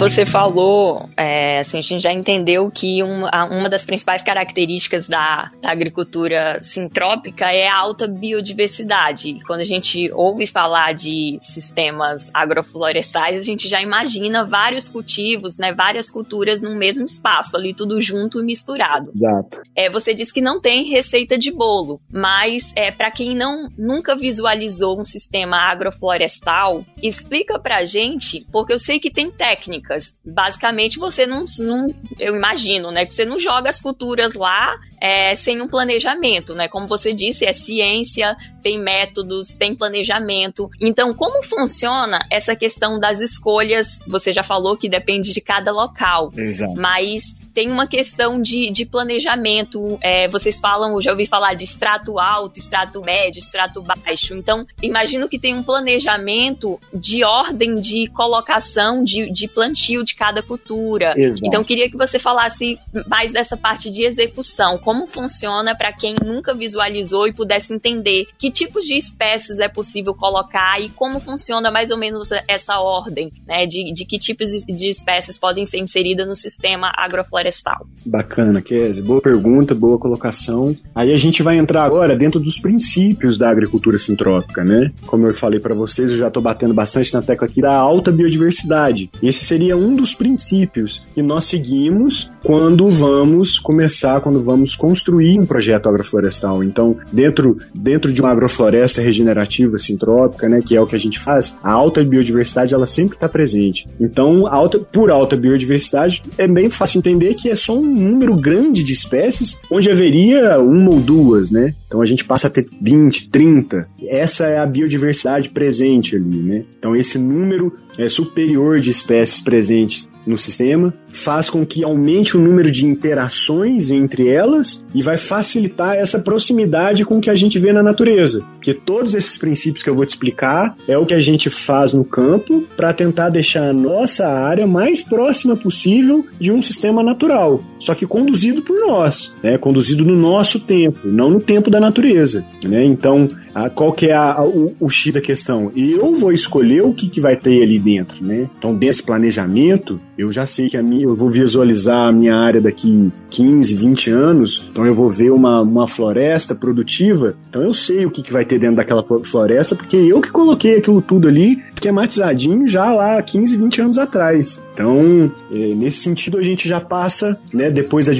[0.00, 5.50] Você falou, é, assim, a gente já entendeu que uma, uma das principais características da,
[5.60, 9.28] da, agricultura sintrópica é a alta biodiversidade.
[9.28, 15.58] E quando a gente ouve falar de sistemas agroflorestais, a gente já imagina vários cultivos,
[15.58, 19.12] né, várias culturas no mesmo espaço, ali tudo junto e misturado.
[19.14, 19.60] Exato.
[19.76, 24.16] É, você disse que não tem receita de bolo, mas é, para quem não nunca
[24.16, 29.89] visualizou um sistema agroflorestal, explica pra gente, porque eu sei que tem técnica
[30.24, 35.34] Basicamente, você não, não, eu imagino, né, que você não joga as culturas lá é,
[35.34, 36.68] sem um planejamento, né?
[36.68, 40.70] Como você disse, é ciência, tem métodos, tem planejamento.
[40.80, 43.98] Então, como funciona essa questão das escolhas?
[44.06, 46.74] Você já falou que depende de cada local, Exato.
[46.74, 49.98] mas tem uma questão de, de planejamento.
[50.00, 54.34] É, vocês falam, já ouvi falar de extrato alto, extrato médio, extrato baixo.
[54.34, 60.42] Então, imagino que tem um planejamento de ordem de colocação de, de plantio de cada
[60.42, 61.14] cultura.
[61.16, 61.46] Exato.
[61.46, 64.78] Então, queria que você falasse mais dessa parte de execução.
[64.78, 70.14] Como funciona para quem nunca visualizou e pudesse entender que tipos de espécies é possível
[70.14, 73.66] colocar e como funciona mais ou menos essa ordem, né?
[73.66, 77.86] De, de que tipos de espécies podem ser inseridas no sistema agroflorestal florestal.
[78.04, 79.02] Bacana, Kézia.
[79.02, 80.76] Boa pergunta, boa colocação.
[80.94, 84.90] Aí a gente vai entrar agora dentro dos princípios da agricultura sintrópica, né?
[85.06, 88.10] Como eu falei para vocês, eu já estou batendo bastante na tecla aqui da alta
[88.10, 89.10] biodiversidade.
[89.22, 95.46] Esse seria um dos princípios que nós seguimos quando vamos começar, quando vamos construir um
[95.46, 96.64] projeto agroflorestal.
[96.64, 101.20] Então, dentro, dentro de uma agrofloresta regenerativa sintrópica, né, que é o que a gente
[101.20, 103.86] faz, a alta biodiversidade ela sempre está presente.
[104.00, 108.82] Então, alta, por alta biodiversidade, é bem fácil entender que é só um número grande
[108.82, 111.74] de espécies, onde haveria uma ou duas, né?
[111.86, 113.88] Então a gente passa a ter 20, 30.
[114.06, 116.64] Essa é a biodiversidade presente ali, né?
[116.78, 122.40] Então esse número é superior de espécies presentes no sistema, faz com que aumente o
[122.40, 127.58] número de interações entre elas e vai facilitar essa proximidade com o que a gente
[127.58, 128.44] vê na natureza.
[128.54, 131.92] Porque todos esses princípios que eu vou te explicar é o que a gente faz
[131.92, 137.62] no campo para tentar deixar a nossa área mais próxima possível de um sistema natural,
[137.78, 139.58] só que conduzido por nós, né?
[139.58, 142.44] conduzido no nosso tempo, não no tempo da natureza.
[142.64, 142.84] Né?
[142.84, 145.72] Então, a, qual que é a, o, o, X da questão?
[145.74, 148.24] Eu vou escolher o que, que vai ter ali dentro.
[148.24, 148.48] Né?
[148.58, 152.60] Então, desse planejamento, eu já sei que a minha, eu vou visualizar a minha área
[152.60, 158.04] daqui 15, 20 anos, então eu vou ver uma, uma floresta produtiva, então eu sei
[158.06, 161.62] o que, que vai ter dentro daquela floresta, porque eu que coloquei aquilo tudo ali
[161.74, 164.60] esquematizadinho já lá 15, 20 anos atrás.
[164.74, 168.12] Então, é, nesse sentido, a gente já passa, né, depois da,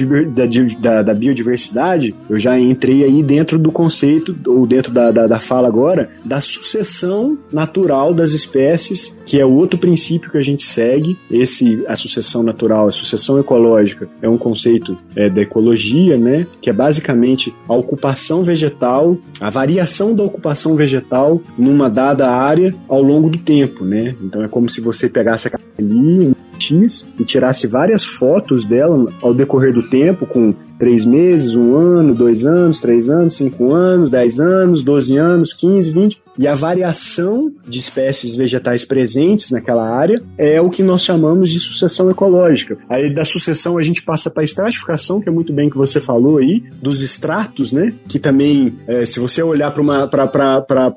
[0.79, 5.39] da, da, biodiversidade, eu já entrei aí dentro do conceito, ou dentro da, da, da
[5.39, 11.17] fala agora, da sucessão natural das espécies, que é outro princípio que a gente segue.
[11.29, 16.69] Esse, a sucessão natural, a sucessão ecológica, é um conceito é, da ecologia, né, que
[16.69, 23.29] é basicamente a ocupação vegetal, a variação da ocupação vegetal numa dada área ao longo
[23.29, 24.15] do tempo, né?
[24.21, 29.33] Então é como se você pegasse a ali, X e tirasse várias fotos dela ao
[29.33, 34.39] decorrer do tempo, com três meses, um ano, dois anos, três anos, cinco anos, dez
[34.39, 36.21] anos, doze anos, quinze, vinte.
[36.41, 41.59] E a variação de espécies vegetais presentes naquela área é o que nós chamamos de
[41.59, 42.79] sucessão ecológica.
[42.89, 46.01] Aí da sucessão a gente passa para a estratificação, que é muito bem que você
[46.01, 47.93] falou aí, dos estratos, né?
[48.07, 50.09] Que também, é, se você olhar para uma,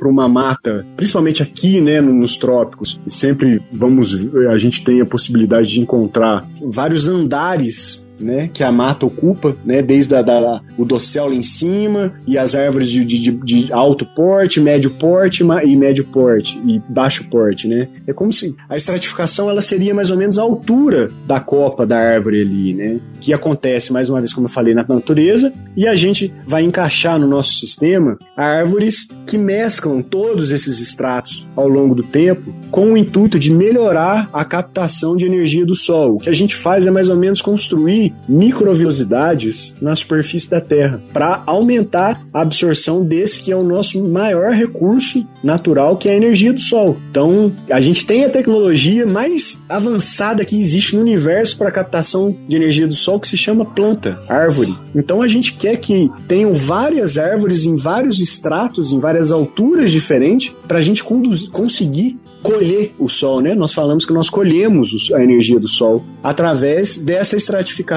[0.06, 4.18] uma mata, principalmente aqui, né, nos trópicos, sempre vamos,
[4.50, 9.82] a gente tem a possibilidade de encontrar vários andares né, que a mata ocupa, né,
[9.82, 14.04] desde a, da, o dossel lá em cima e as árvores de, de, de, alto
[14.04, 17.88] porte, médio porte e médio porte e baixo porte, né?
[18.06, 21.98] É como se a estratificação ela seria mais ou menos a altura da copa da
[21.98, 23.00] árvore ali, né?
[23.20, 27.18] Que acontece mais uma vez, como eu falei, na natureza e a gente vai encaixar
[27.18, 32.96] no nosso sistema árvores que mesclam todos esses estratos ao longo do tempo com o
[32.96, 36.16] intuito de melhorar a captação de energia do sol.
[36.16, 41.00] O que a gente faz é mais ou menos construir microviosidades na superfície da Terra
[41.12, 46.16] para aumentar a absorção desse que é o nosso maior recurso natural, que é a
[46.16, 46.96] energia do Sol.
[47.10, 52.56] Então, a gente tem a tecnologia mais avançada que existe no universo para captação de
[52.56, 54.74] energia do Sol, que se chama planta, árvore.
[54.94, 60.52] Então, a gente quer que tenham várias árvores em vários estratos, em várias alturas diferentes,
[60.66, 63.54] para a gente conseguir colher o Sol, né?
[63.54, 67.93] Nós falamos que nós colhemos a energia do Sol através dessa estratificação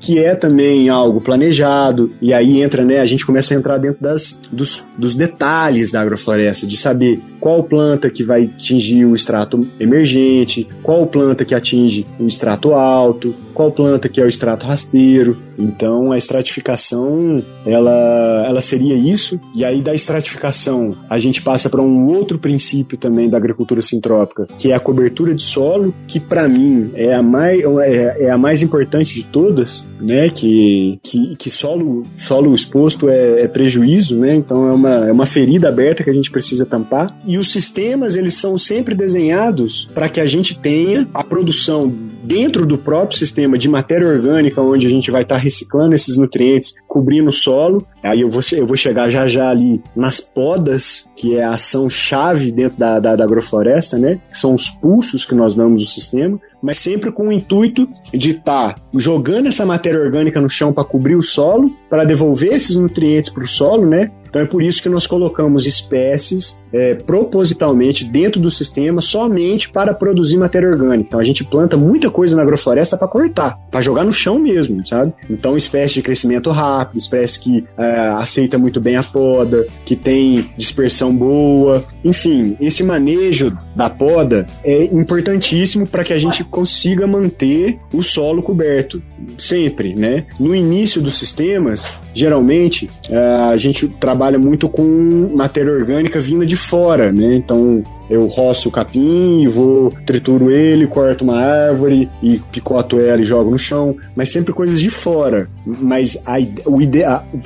[0.00, 3.00] que é também algo planejado e aí entra, né?
[3.00, 7.62] A gente começa a entrar dentro das, dos, dos detalhes da agrofloresta, de saber qual
[7.62, 13.70] planta que vai atingir o extrato emergente, qual planta que atinge o extrato alto, qual
[13.70, 15.36] planta que é o extrato rasteiro.
[15.56, 19.38] Então a estratificação ela, ela seria isso.
[19.54, 24.48] E aí da estratificação a gente passa para um outro princípio também da agricultura sintrópica,
[24.58, 28.38] que é a cobertura de solo, que para mim é a mais é, é, a
[28.38, 30.28] mais importante de todas, né?
[30.30, 34.34] Que, que, que solo solo exposto é, é prejuízo, né?
[34.34, 37.16] Então é uma, é uma ferida aberta que a gente precisa tampar.
[37.26, 41.92] E os sistemas eles são sempre desenhados para que a gente tenha a produção
[42.22, 46.16] dentro do próprio sistema de matéria orgânica, onde a gente vai estar tá reciclando esses
[46.16, 47.86] nutrientes, cobrindo o solo.
[48.02, 51.88] Aí eu vou, eu vou chegar já já ali nas podas, que é a ação
[51.88, 54.20] chave dentro da, da, da agrofloresta, né?
[54.32, 58.74] São os pulsos que nós damos no sistema, mas sempre com o intuito de estar
[58.74, 63.30] tá jogando essa matéria orgânica no chão para cobrir o solo, para devolver esses nutrientes
[63.30, 64.10] para o solo, né?
[64.28, 69.94] Então é por isso que nós colocamos espécies é, propositalmente dentro do sistema somente para
[69.94, 71.06] produzir matéria orgânica.
[71.08, 74.84] Então a gente planta muita coisa na agrofloresta para cortar, para jogar no chão mesmo,
[74.84, 75.12] sabe?
[75.30, 80.50] Então espécie de crescimento rápido, espécie que é, aceita muito bem a poda, que tem
[80.56, 87.78] dispersão boa, enfim, esse manejo da poda é importantíssimo para que a gente consiga manter
[87.92, 89.00] o solo coberto
[89.38, 90.26] sempre, né?
[90.40, 96.56] No início dos sistemas, geralmente é, a gente trabalha muito com matéria orgânica vinda de
[96.64, 97.36] fora, né?
[97.36, 103.24] Então eu roço o capim, vou, trituro ele, corto uma árvore e picoto ela e
[103.24, 105.48] jogo no chão, mas sempre coisas de fora.
[105.66, 106.78] Mas a, o,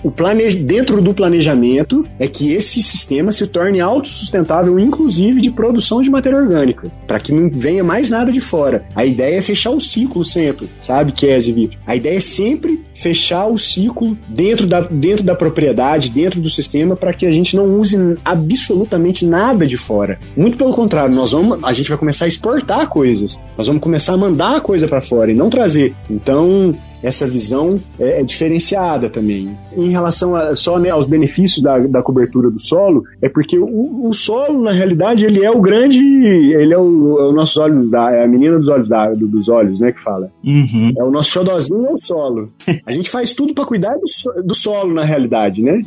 [0.02, 6.02] o planeja, dentro do planejamento é que esse sistema se torne autossustentável, inclusive de produção
[6.02, 8.84] de matéria orgânica, para que não venha mais nada de fora.
[8.94, 11.12] A ideia é fechar o ciclo sempre, sabe,
[11.52, 11.78] Vitor?
[11.86, 16.96] A ideia é sempre fechar o ciclo dentro da, dentro da propriedade, dentro do sistema,
[16.96, 20.18] para que a gente não use absolutamente nada de fora.
[20.36, 23.38] Muito pelo contrário, nós vamos, a gente vai começar a exportar coisas.
[23.56, 25.94] Nós vamos começar a mandar a coisa para fora e não trazer.
[26.08, 29.56] Então, essa visão é, é, diferenciada também.
[29.76, 34.08] Em relação a, só né, aos benefícios da, da cobertura do solo, é porque o,
[34.08, 35.98] o, solo, na realidade, ele é o grande.
[35.98, 39.48] Ele é o, é o nosso olho, da, é a menina dos olhos, da, dos
[39.48, 40.30] olhos, né, que fala.
[40.44, 40.92] Uhum.
[40.96, 42.52] É o nosso xodozinho é o solo.
[42.84, 45.82] A gente faz tudo para cuidar do, do solo, na realidade, né?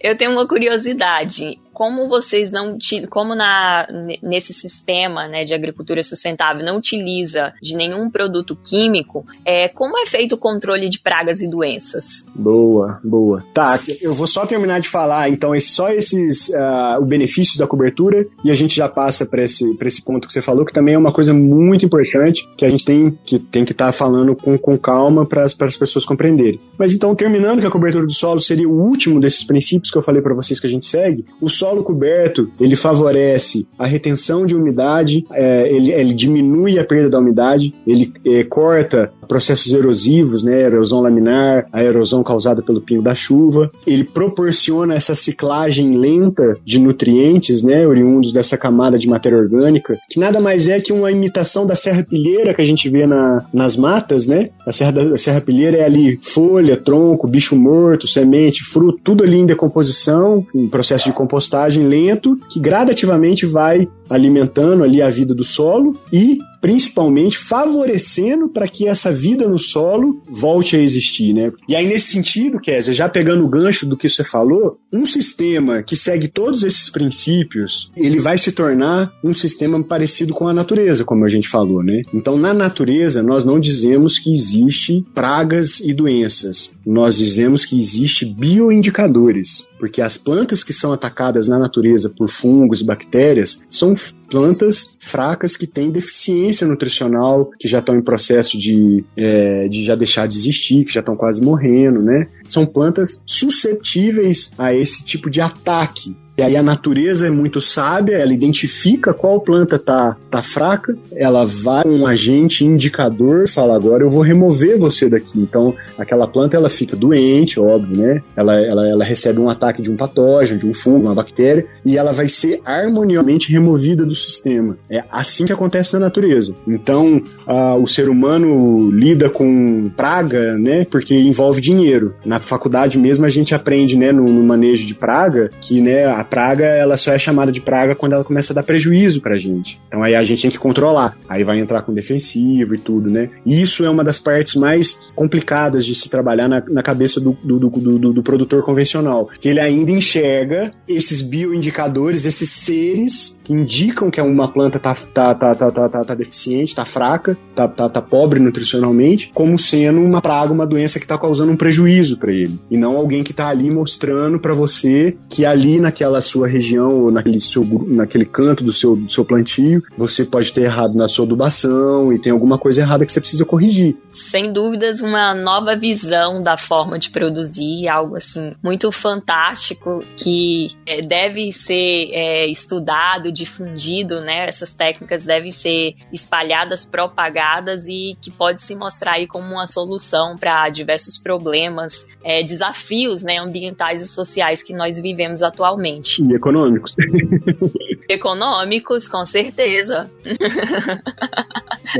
[0.00, 1.58] Eu tenho uma curiosidade.
[1.74, 2.78] Como vocês não
[3.10, 3.86] como na
[4.22, 10.06] nesse sistema né, de agricultura sustentável não utiliza de nenhum produto químico, é, como é
[10.06, 12.24] feito o controle de pragas e doenças?
[12.34, 13.44] Boa, boa.
[13.52, 17.66] Tá, eu vou só terminar de falar, então, esse, só esses uh, o benefício da
[17.66, 20.94] cobertura e a gente já passa para esse, esse ponto que você falou, que também
[20.94, 24.36] é uma coisa muito importante que a gente tem que tem que estar tá falando
[24.36, 26.60] com, com calma para as pessoas compreenderem.
[26.78, 30.02] Mas então, terminando que a cobertura do solo seria o último desses princípios que eu
[30.02, 34.54] falei para vocês que a gente segue, o solo coberto, ele favorece a retenção de
[34.54, 40.62] umidade, é, ele, ele diminui a perda da umidade, ele é, corta processos erosivos, né,
[40.62, 43.70] erosão laminar, a erosão causada pelo pingo da chuva.
[43.86, 50.18] Ele proporciona essa ciclagem lenta de nutrientes, né, oriundos dessa camada de matéria orgânica, que
[50.18, 54.26] nada mais é que uma imitação da serrapilheira que a gente vê na, nas matas,
[54.26, 54.50] né?
[54.66, 59.46] A serra, a serrapilheira é ali folha, tronco, bicho morto, semente, fruto, tudo ali em
[59.46, 65.96] decomposição, em processo de compostagem lento, que gradativamente vai alimentando ali a vida do solo
[66.12, 71.52] e principalmente favorecendo para que essa vida no solo volte a existir, né?
[71.68, 75.82] E aí nesse sentido, Kézia, já pegando o gancho do que você falou, um sistema
[75.82, 81.04] que segue todos esses princípios, ele vai se tornar um sistema parecido com a natureza,
[81.04, 82.00] como a gente falou, né?
[82.14, 88.24] Então na natureza nós não dizemos que existe pragas e doenças, nós dizemos que existe
[88.24, 93.93] bioindicadores, porque as plantas que são atacadas na natureza por fungos e bactérias são
[94.30, 99.94] plantas fracas que têm deficiência nutricional, que já estão em processo de, é, de já
[99.94, 102.26] deixar de existir, que já estão quase morrendo, né?
[102.48, 106.16] São plantas suscetíveis a esse tipo de ataque.
[106.36, 111.46] E aí a natureza é muito sábia, ela identifica qual planta tá, tá fraca, ela
[111.46, 115.38] vai um agente indicador, fala agora eu vou remover você daqui.
[115.38, 118.22] Então aquela planta ela fica doente, óbvio, né?
[118.34, 121.96] Ela, ela, ela recebe um ataque de um patógeno, de um fungo, uma bactéria, e
[121.96, 124.76] ela vai ser harmoniosamente removida do sistema.
[124.90, 126.52] É assim que acontece na natureza.
[126.66, 130.84] Então uh, o ser humano lida com praga, né?
[130.90, 132.12] Porque envolve dinheiro.
[132.24, 136.23] Na faculdade mesmo a gente aprende, né, no, no manejo de praga, que né, a
[136.24, 139.80] praga, ela só é chamada de praga quando ela começa a dar prejuízo pra gente.
[139.88, 141.16] Então aí a gente tem que controlar.
[141.28, 143.30] Aí vai entrar com defensivo e tudo, né?
[143.44, 147.36] E isso é uma das partes mais complicadas de se trabalhar na, na cabeça do,
[147.42, 149.28] do, do, do, do produtor convencional.
[149.40, 155.34] Que ele ainda enxerga esses bioindicadores, esses seres que indicam que uma planta tá, tá,
[155.34, 160.00] tá, tá, tá, tá, tá deficiente, tá fraca, tá, tá, tá pobre nutricionalmente, como sendo
[160.00, 162.58] uma praga, uma doença que tá causando um prejuízo para ele.
[162.70, 167.10] E não alguém que tá ali mostrando para você que ali naquela sua região ou
[167.10, 171.24] naquele, seu, naquele canto do seu, do seu plantio, você pode ter errado na sua
[171.24, 173.96] adubação e tem alguma coisa errada que você precisa corrigir.
[174.10, 181.02] Sem dúvidas, uma nova visão da forma de produzir, algo assim muito fantástico que é,
[181.02, 184.46] deve ser é, estudado, difundido, né?
[184.48, 190.36] Essas técnicas devem ser espalhadas, propagadas e que pode se mostrar aí como uma solução
[190.36, 196.03] para diversos problemas, é, desafios né, ambientais e sociais que nós vivemos atualmente.
[196.20, 196.94] E econômicos.
[198.08, 200.10] Econômicos, com certeza.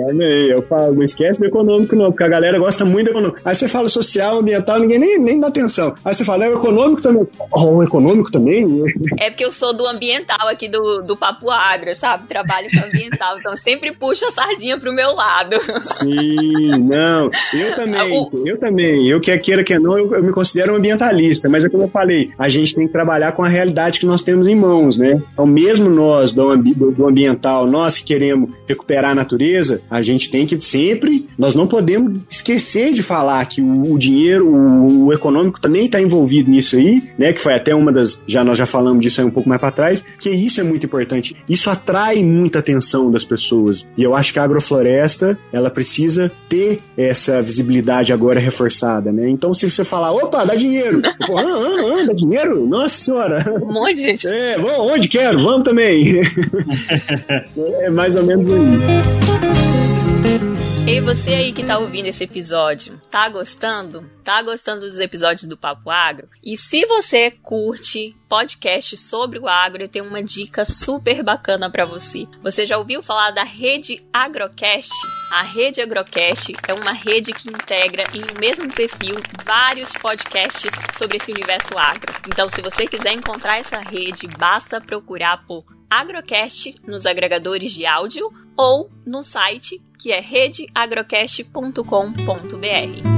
[0.08, 0.50] Amém.
[0.50, 3.40] Eu falo, não esquece do econômico, não, porque a galera gosta muito do econômico.
[3.44, 5.94] Aí você fala social, ambiental, ninguém nem, nem dá atenção.
[6.04, 7.26] Aí você fala, é o econômico também.
[7.50, 8.82] Oh, o econômico também?
[9.18, 12.26] É porque eu sou do ambiental aqui do, do Papo Agro, sabe?
[12.26, 15.56] Trabalho com ambiental, então sempre puxo a sardinha pro meu lado.
[15.98, 17.30] Sim, não.
[17.52, 18.30] Eu também, o...
[18.46, 19.08] eu também.
[19.08, 21.88] Eu quer queira que não, eu, eu me considero um ambientalista, mas é como eu
[21.88, 25.20] falei, a gente tem que trabalhar com a realidade que nós temos em mãos, né?
[25.32, 30.30] Então, mesmo nós do, do, do ambiental, nós que queremos recuperar a natureza, a gente
[30.30, 35.12] tem que sempre, nós não podemos esquecer de falar que o, o dinheiro, o, o,
[35.12, 37.32] econômico também está envolvido nisso aí, né?
[37.32, 39.70] Que foi até uma das, já nós já falamos disso aí um pouco mais para
[39.70, 41.36] trás, que isso é muito importante.
[41.48, 43.86] Isso atrai muita atenção das pessoas.
[43.96, 49.28] E eu acho que a agrofloresta, ela precisa ter essa visibilidade agora reforçada, né?
[49.28, 53.44] Então, se você falar, opa, dá dinheiro, Pô, ah, ah, ah, dá dinheiro, nossa senhora.
[53.62, 54.26] Um monte de gente.
[54.26, 56.20] É, vamos, onde quero, vamos também.
[57.80, 60.53] é mais ou menos isso.
[60.86, 64.06] Ei, você aí que tá ouvindo esse episódio, tá gostando?
[64.22, 66.28] Tá gostando dos episódios do Papo Agro?
[66.42, 71.86] E se você curte podcast sobre o agro, eu tenho uma dica super bacana para
[71.86, 72.26] você.
[72.42, 74.92] Você já ouviu falar da rede Agrocast?
[75.32, 81.16] A rede Agrocast é uma rede que integra em um mesmo perfil vários podcasts sobre
[81.16, 82.12] esse universo agro.
[82.28, 88.30] Então, se você quiser encontrar essa rede, basta procurar por Agrocast nos agregadores de áudio
[88.56, 93.13] ou no site que é redeagrocast.com.br.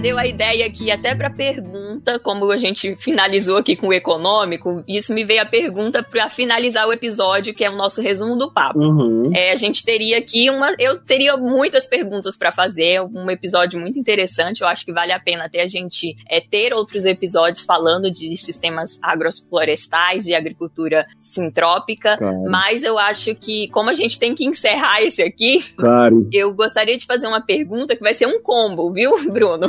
[0.00, 4.82] deu a ideia aqui até para pergunta, como a gente finalizou aqui com o econômico,
[4.88, 8.50] isso me veio a pergunta para finalizar o episódio, que é o nosso resumo do
[8.50, 8.78] papo.
[8.78, 9.30] Uhum.
[9.34, 13.98] É, a gente teria aqui uma, eu teria muitas perguntas para fazer, um episódio muito
[13.98, 14.62] interessante.
[14.62, 18.34] Eu acho que vale a pena até a gente é, ter outros episódios falando de
[18.36, 22.16] sistemas agroflorestais, de agricultura sintrópica.
[22.16, 22.44] Claro.
[22.48, 26.26] Mas eu acho que como a gente tem que encerrar esse aqui, claro.
[26.32, 29.68] eu gostaria de fazer uma pergunta que vai ser um combo, viu, Bruno?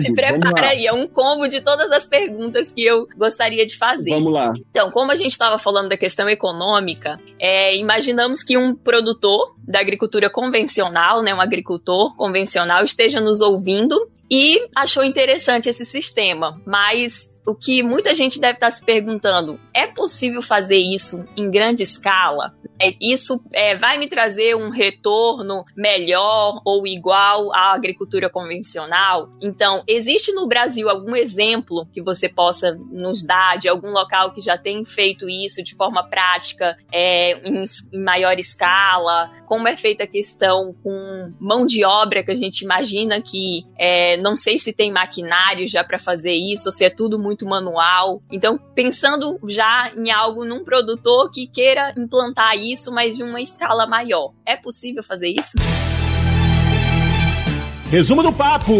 [0.00, 4.10] Se prepara aí, é um combo de todas as perguntas que eu gostaria de fazer.
[4.10, 4.52] Vamos lá.
[4.70, 9.80] Então, como a gente estava falando da questão econômica, é, imaginamos que um produtor da
[9.80, 13.96] agricultura convencional, né, um agricultor convencional, esteja nos ouvindo
[14.30, 19.86] e achou interessante esse sistema, mas o que muita gente deve estar se perguntando: é
[19.86, 22.54] possível fazer isso em grande escala?
[22.80, 29.28] É, isso é, vai me trazer um retorno melhor ou igual à agricultura convencional?
[29.40, 34.40] Então, existe no Brasil algum exemplo que você possa nos dar de algum local que
[34.40, 39.30] já tem feito isso de forma prática, é, em, em maior escala?
[39.46, 44.16] Como é feita a questão com mão de obra que a gente imagina que é,
[44.16, 48.20] não sei se tem maquinário já para fazer isso, ou se é tudo muito manual.
[48.30, 53.86] Então, pensando já em algo num produtor que queira implantar isso, mas de uma escala
[53.86, 54.32] maior.
[54.44, 55.58] É possível fazer isso?
[57.90, 58.72] Resumo do papo!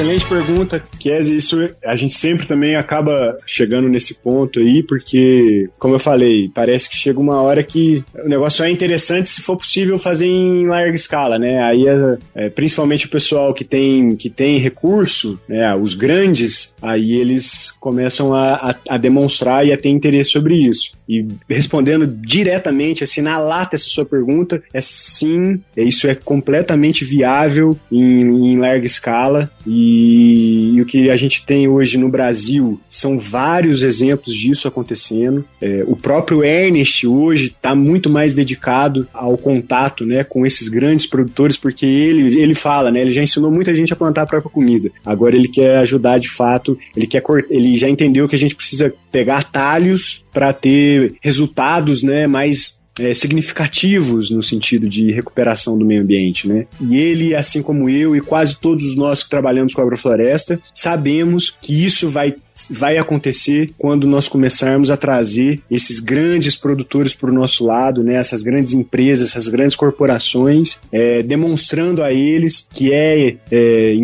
[0.00, 1.36] Excelente pergunta, Kézia.
[1.36, 6.88] Isso a gente sempre também acaba chegando nesse ponto aí, porque, como eu falei, parece
[6.88, 10.94] que chega uma hora que o negócio é interessante se for possível fazer em larga
[10.94, 11.62] escala, né?
[11.62, 15.74] Aí, é, é principalmente o pessoal que tem, que tem recurso, né?
[15.74, 20.92] Os grandes, aí eles começam a, a, a demonstrar e a ter interesse sobre isso.
[21.06, 27.04] E respondendo diretamente, assim, na lata essa sua pergunta, é sim, é, isso é completamente
[27.04, 29.50] viável em, em larga escala.
[29.66, 35.44] E, e, o que a gente tem hoje no Brasil são vários exemplos disso acontecendo.
[35.60, 41.06] É, o próprio Ernest hoje está muito mais dedicado ao contato né, com esses grandes
[41.06, 44.50] produtores, porque ele, ele fala, né, ele já ensinou muita gente a plantar a própria
[44.50, 44.90] comida.
[45.04, 48.92] Agora ele quer ajudar de fato, ele quer ele já entendeu que a gente precisa
[49.12, 56.02] pegar atalhos para ter resultados né, mais é, significativos no sentido de recuperação do meio
[56.02, 56.66] ambiente, né?
[56.80, 61.84] E ele, assim como eu e quase todos nós que trabalhamos com agrofloresta, sabemos que
[61.84, 62.34] isso vai
[62.70, 68.14] vai acontecer quando nós começarmos a trazer esses grandes produtores para o nosso lado, né?
[68.14, 73.94] essas grandes empresas, essas grandes corporações, é, demonstrando a eles que é, é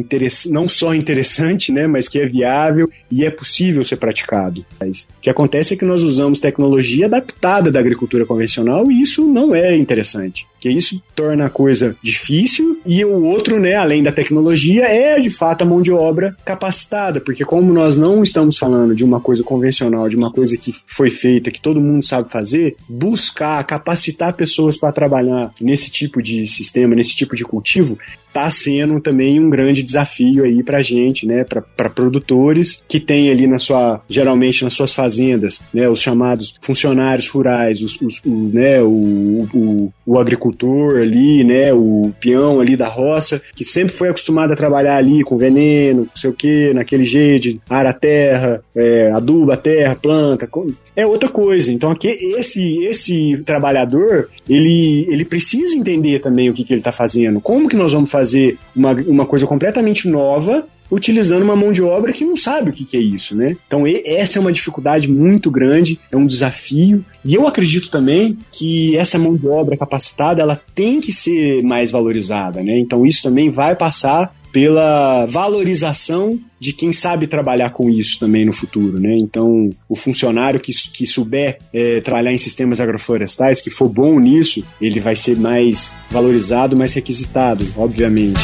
[0.49, 1.87] não só interessante, né?
[1.87, 4.65] mas que é viável e é possível ser praticado.
[4.81, 9.25] Mas, o que acontece é que nós usamos tecnologia adaptada da agricultura convencional e isso
[9.25, 14.13] não é interessante que isso torna a coisa difícil e o outro, né, além da
[14.13, 18.95] tecnologia, é de fato a mão de obra capacitada, porque como nós não estamos falando
[18.95, 22.77] de uma coisa convencional, de uma coisa que foi feita, que todo mundo sabe fazer,
[22.89, 27.99] buscar capacitar pessoas para trabalhar nesse tipo de sistema, nesse tipo de cultivo,
[28.37, 33.47] está sendo também um grande desafio aí para gente, né, para produtores que têm ali
[33.47, 38.83] na sua, geralmente nas suas fazendas, né, os chamados funcionários rurais, os, os o, né,
[38.83, 44.53] o, o, o, agricultor ali, né, o peão ali da roça, que sempre foi acostumado
[44.53, 49.11] a trabalhar ali com veneno, não sei o que, naquele jeito, ara a terra, é,
[49.13, 50.49] aduba a terra, planta,
[50.95, 51.71] é outra coisa.
[51.73, 52.09] Então aqui
[52.39, 57.69] esse esse trabalhador ele ele precisa entender também o que, que ele está fazendo, como
[57.69, 58.26] que nós vamos fazer
[58.75, 62.97] uma, uma coisa completamente nova utilizando uma mão de obra que não sabe o que
[62.97, 63.57] é isso, né?
[63.67, 68.97] Então essa é uma dificuldade muito grande, é um desafio e eu acredito também que
[68.97, 72.79] essa mão de obra capacitada ela tem que ser mais valorizada, né?
[72.79, 78.55] Então isso também vai passar pela valorização de quem sabe trabalhar com isso também no
[78.55, 79.15] futuro, né?
[79.15, 84.65] Então, o funcionário que, que souber é, trabalhar em sistemas agroflorestais, que for bom nisso,
[84.81, 88.41] ele vai ser mais valorizado, mais requisitado, obviamente.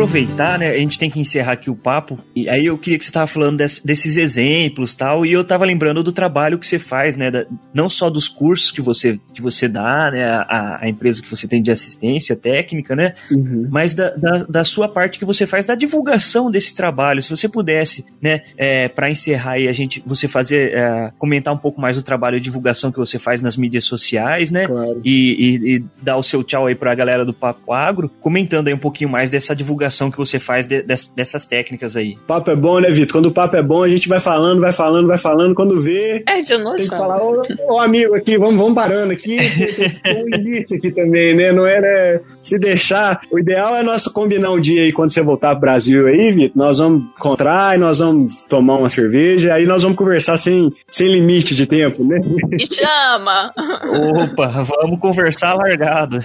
[0.00, 0.70] Aproveitar, né?
[0.70, 2.18] A gente tem que encerrar aqui o papo.
[2.34, 5.26] E aí eu queria que você estava falando desse, desses exemplos tal.
[5.26, 7.30] E eu estava lembrando do trabalho que você faz, né?
[7.30, 7.44] Da,
[7.74, 10.24] não só dos cursos que você, que você dá, né?
[10.24, 13.12] A, a empresa que você tem de assistência técnica, né?
[13.30, 13.68] Uhum.
[13.70, 17.22] Mas da, da, da, sua parte que você faz da divulgação desse trabalho.
[17.22, 18.40] Se você pudesse, né?
[18.56, 22.38] É, para encerrar aí, a gente, você fazer, é, comentar um pouco mais do trabalho
[22.38, 24.66] de divulgação que você faz nas mídias sociais, né?
[24.66, 25.02] Claro.
[25.04, 28.68] E, e, e dar o seu tchau aí para a galera do Papo Agro, comentando
[28.68, 32.16] aí um pouquinho mais dessa divulgação divulgação que você faz de, de, dessas técnicas aí.
[32.26, 33.12] Papo é bom, né, Vitor?
[33.12, 35.54] Quando o papo é bom, a gente vai falando, vai falando, vai falando.
[35.54, 36.22] Quando vê.
[36.26, 36.76] É de noção.
[36.76, 39.38] Tem que falar, ô, ô amigo aqui, vamos, vamos parando aqui.
[40.02, 41.52] Tem um início aqui também, né?
[41.52, 42.20] Não é, né?
[42.40, 43.20] Se deixar.
[43.30, 46.56] O ideal é nós combinar um dia aí, quando você voltar pro Brasil aí, Vitor,
[46.56, 51.08] nós vamos encontrar e nós vamos tomar uma cerveja, aí nós vamos conversar sem, sem
[51.08, 52.20] limite de tempo, né?
[52.50, 53.50] Me chama!
[54.22, 56.20] Opa, vamos conversar largado.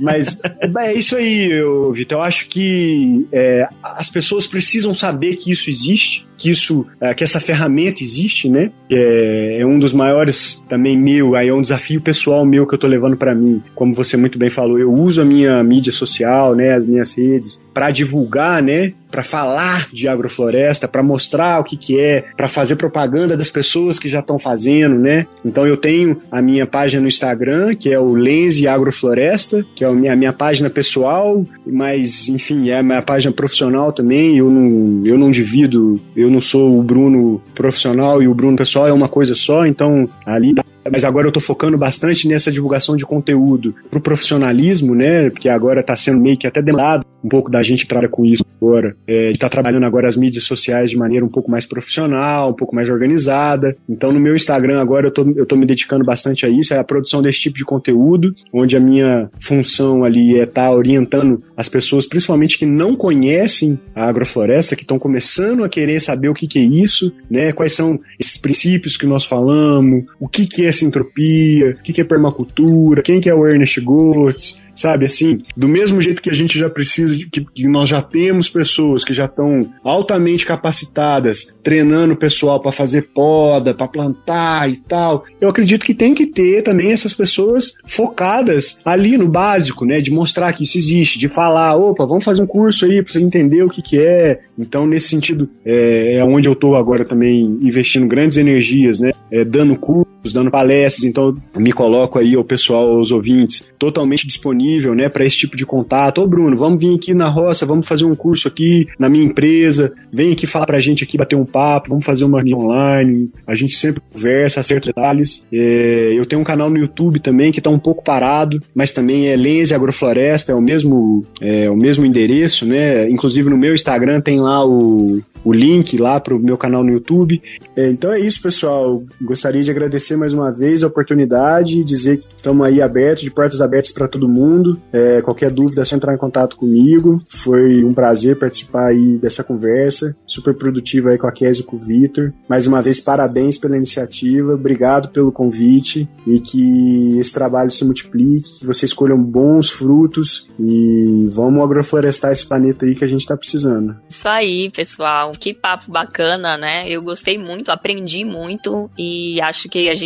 [0.00, 0.36] Mas
[0.78, 1.50] é isso aí,
[1.92, 2.18] Vitor.
[2.18, 7.24] Eu acho que é, as pessoas precisam saber que isso existe que isso, é, que
[7.24, 8.70] essa ferramenta existe, né?
[8.90, 12.78] É, é, um dos maiores também meu, aí é um desafio pessoal meu que eu
[12.78, 13.62] tô levando para mim.
[13.74, 17.58] Como você muito bem falou, eu uso a minha mídia social, né, as minhas redes
[17.72, 22.74] para divulgar, né, para falar de agrofloresta, para mostrar o que que é, para fazer
[22.74, 25.26] propaganda das pessoas que já estão fazendo, né?
[25.44, 29.86] Então eu tenho a minha página no Instagram, que é o Lenze Agrofloresta, que é
[29.86, 34.36] a minha, a minha página pessoal, mas enfim, é a minha página profissional também.
[34.38, 38.88] Eu não, eu não divido, eu não sou o Bruno profissional e o Bruno pessoal
[38.88, 40.54] é uma coisa só, então ali
[40.90, 45.30] mas agora eu estou focando bastante nessa divulgação de conteúdo para o profissionalismo, né?
[45.30, 48.44] Porque agora está sendo meio que até demorado um pouco da gente trabalha com isso
[48.60, 51.66] agora, é, de estar tá trabalhando agora as mídias sociais de maneira um pouco mais
[51.66, 53.76] profissional, um pouco mais organizada.
[53.88, 56.78] Então, no meu Instagram agora eu tô, eu tô me dedicando bastante a isso, é
[56.78, 61.42] a produção desse tipo de conteúdo, onde a minha função ali é estar tá orientando
[61.56, 66.34] as pessoas, principalmente que não conhecem a agrofloresta, que estão começando a querer saber o
[66.34, 67.52] que, que é isso, né?
[67.52, 72.00] Quais são esses princípios que nós falamos, o que, que é sintropia, o que, que
[72.00, 75.06] é permacultura, quem que é o Ernest Goetz, sabe?
[75.06, 78.48] Assim, do mesmo jeito que a gente já precisa, de, que, que nós já temos
[78.48, 84.76] pessoas que já estão altamente capacitadas, treinando o pessoal para fazer poda, para plantar e
[84.76, 90.00] tal, eu acredito que tem que ter também essas pessoas focadas ali no básico, né?
[90.00, 93.20] De mostrar que isso existe, de falar, opa, vamos fazer um curso aí para você
[93.20, 94.40] entender o que, que é.
[94.58, 99.12] Então, nesse sentido, é, é onde eu estou agora também investindo grandes energias, né?
[99.30, 104.94] É, dando curso dando palestras, então me coloco aí o pessoal, os ouvintes, totalmente disponível,
[104.94, 106.20] né, para esse tipo de contato.
[106.20, 109.92] Ô Bruno, vamos vir aqui na roça, vamos fazer um curso aqui na minha empresa,
[110.12, 113.54] vem aqui falar pra gente aqui, bater um papo, vamos fazer uma reunião online, a
[113.54, 115.44] gente sempre conversa, acerta detalhes.
[115.52, 119.28] É, eu tenho um canal no YouTube também que tá um pouco parado, mas também
[119.28, 124.20] é Lenze Agrofloresta, é o mesmo, é o mesmo endereço, né, inclusive no meu Instagram
[124.20, 127.40] tem lá o o link lá o meu canal no YouTube.
[127.76, 129.04] É, então é isso, pessoal.
[129.20, 133.60] Gostaria de agradecer mais uma vez a oportunidade, dizer que estamos aí abertos, de portas
[133.60, 134.80] abertas para todo mundo.
[134.92, 137.22] É, qualquer dúvida é só entrar em contato comigo.
[137.28, 141.76] Foi um prazer participar aí dessa conversa, super produtiva aí com a Kézia e com
[141.76, 142.32] o Vitor.
[142.48, 148.58] Mais uma vez, parabéns pela iniciativa, obrigado pelo convite e que esse trabalho se multiplique,
[148.58, 153.36] que vocês colham bons frutos e vamos agroflorestar esse planeta aí que a gente está
[153.36, 153.96] precisando.
[154.08, 156.88] Isso aí, pessoal que papo bacana, né?
[156.88, 160.03] Eu gostei muito, aprendi muito e acho que a gente,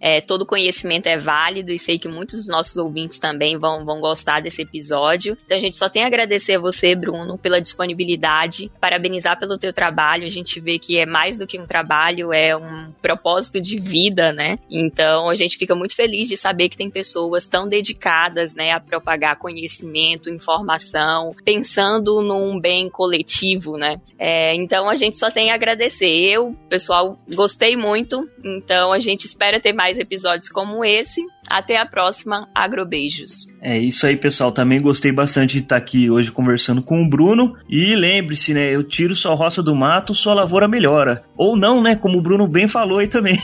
[0.00, 4.00] é, todo conhecimento é válido e sei que muitos dos nossos ouvintes também vão, vão
[4.00, 5.36] gostar desse episódio.
[5.44, 9.72] Então a gente só tem a agradecer a você, Bruno, pela disponibilidade, parabenizar pelo teu
[9.72, 10.24] trabalho.
[10.24, 14.32] A gente vê que é mais do que um trabalho, é um propósito de vida,
[14.32, 14.58] né?
[14.70, 18.80] Então a gente fica muito feliz de saber que tem pessoas tão dedicadas, né, a
[18.80, 23.96] propagar conhecimento, informação, pensando num bem coletivo, né?
[24.18, 26.06] É, então a gente só tem a agradecer.
[26.06, 28.28] Eu, pessoal, gostei muito.
[28.44, 31.22] Então a gente espera ter mais episódios como esse.
[31.48, 32.48] Até a próxima.
[32.54, 33.46] Agrobeijos.
[33.60, 34.50] É isso aí, pessoal.
[34.50, 37.54] Também gostei bastante de estar aqui hoje conversando com o Bruno.
[37.68, 38.74] E lembre-se, né?
[38.74, 41.22] Eu tiro sua roça do mato, sua lavoura melhora.
[41.36, 41.94] Ou não, né?
[41.94, 43.38] Como o Bruno bem falou aí também.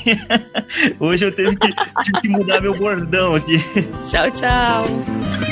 [0.99, 1.69] hoje eu tive que,
[2.03, 3.59] tive que mudar meu bordão aqui.
[4.11, 5.52] Tchau, tchau.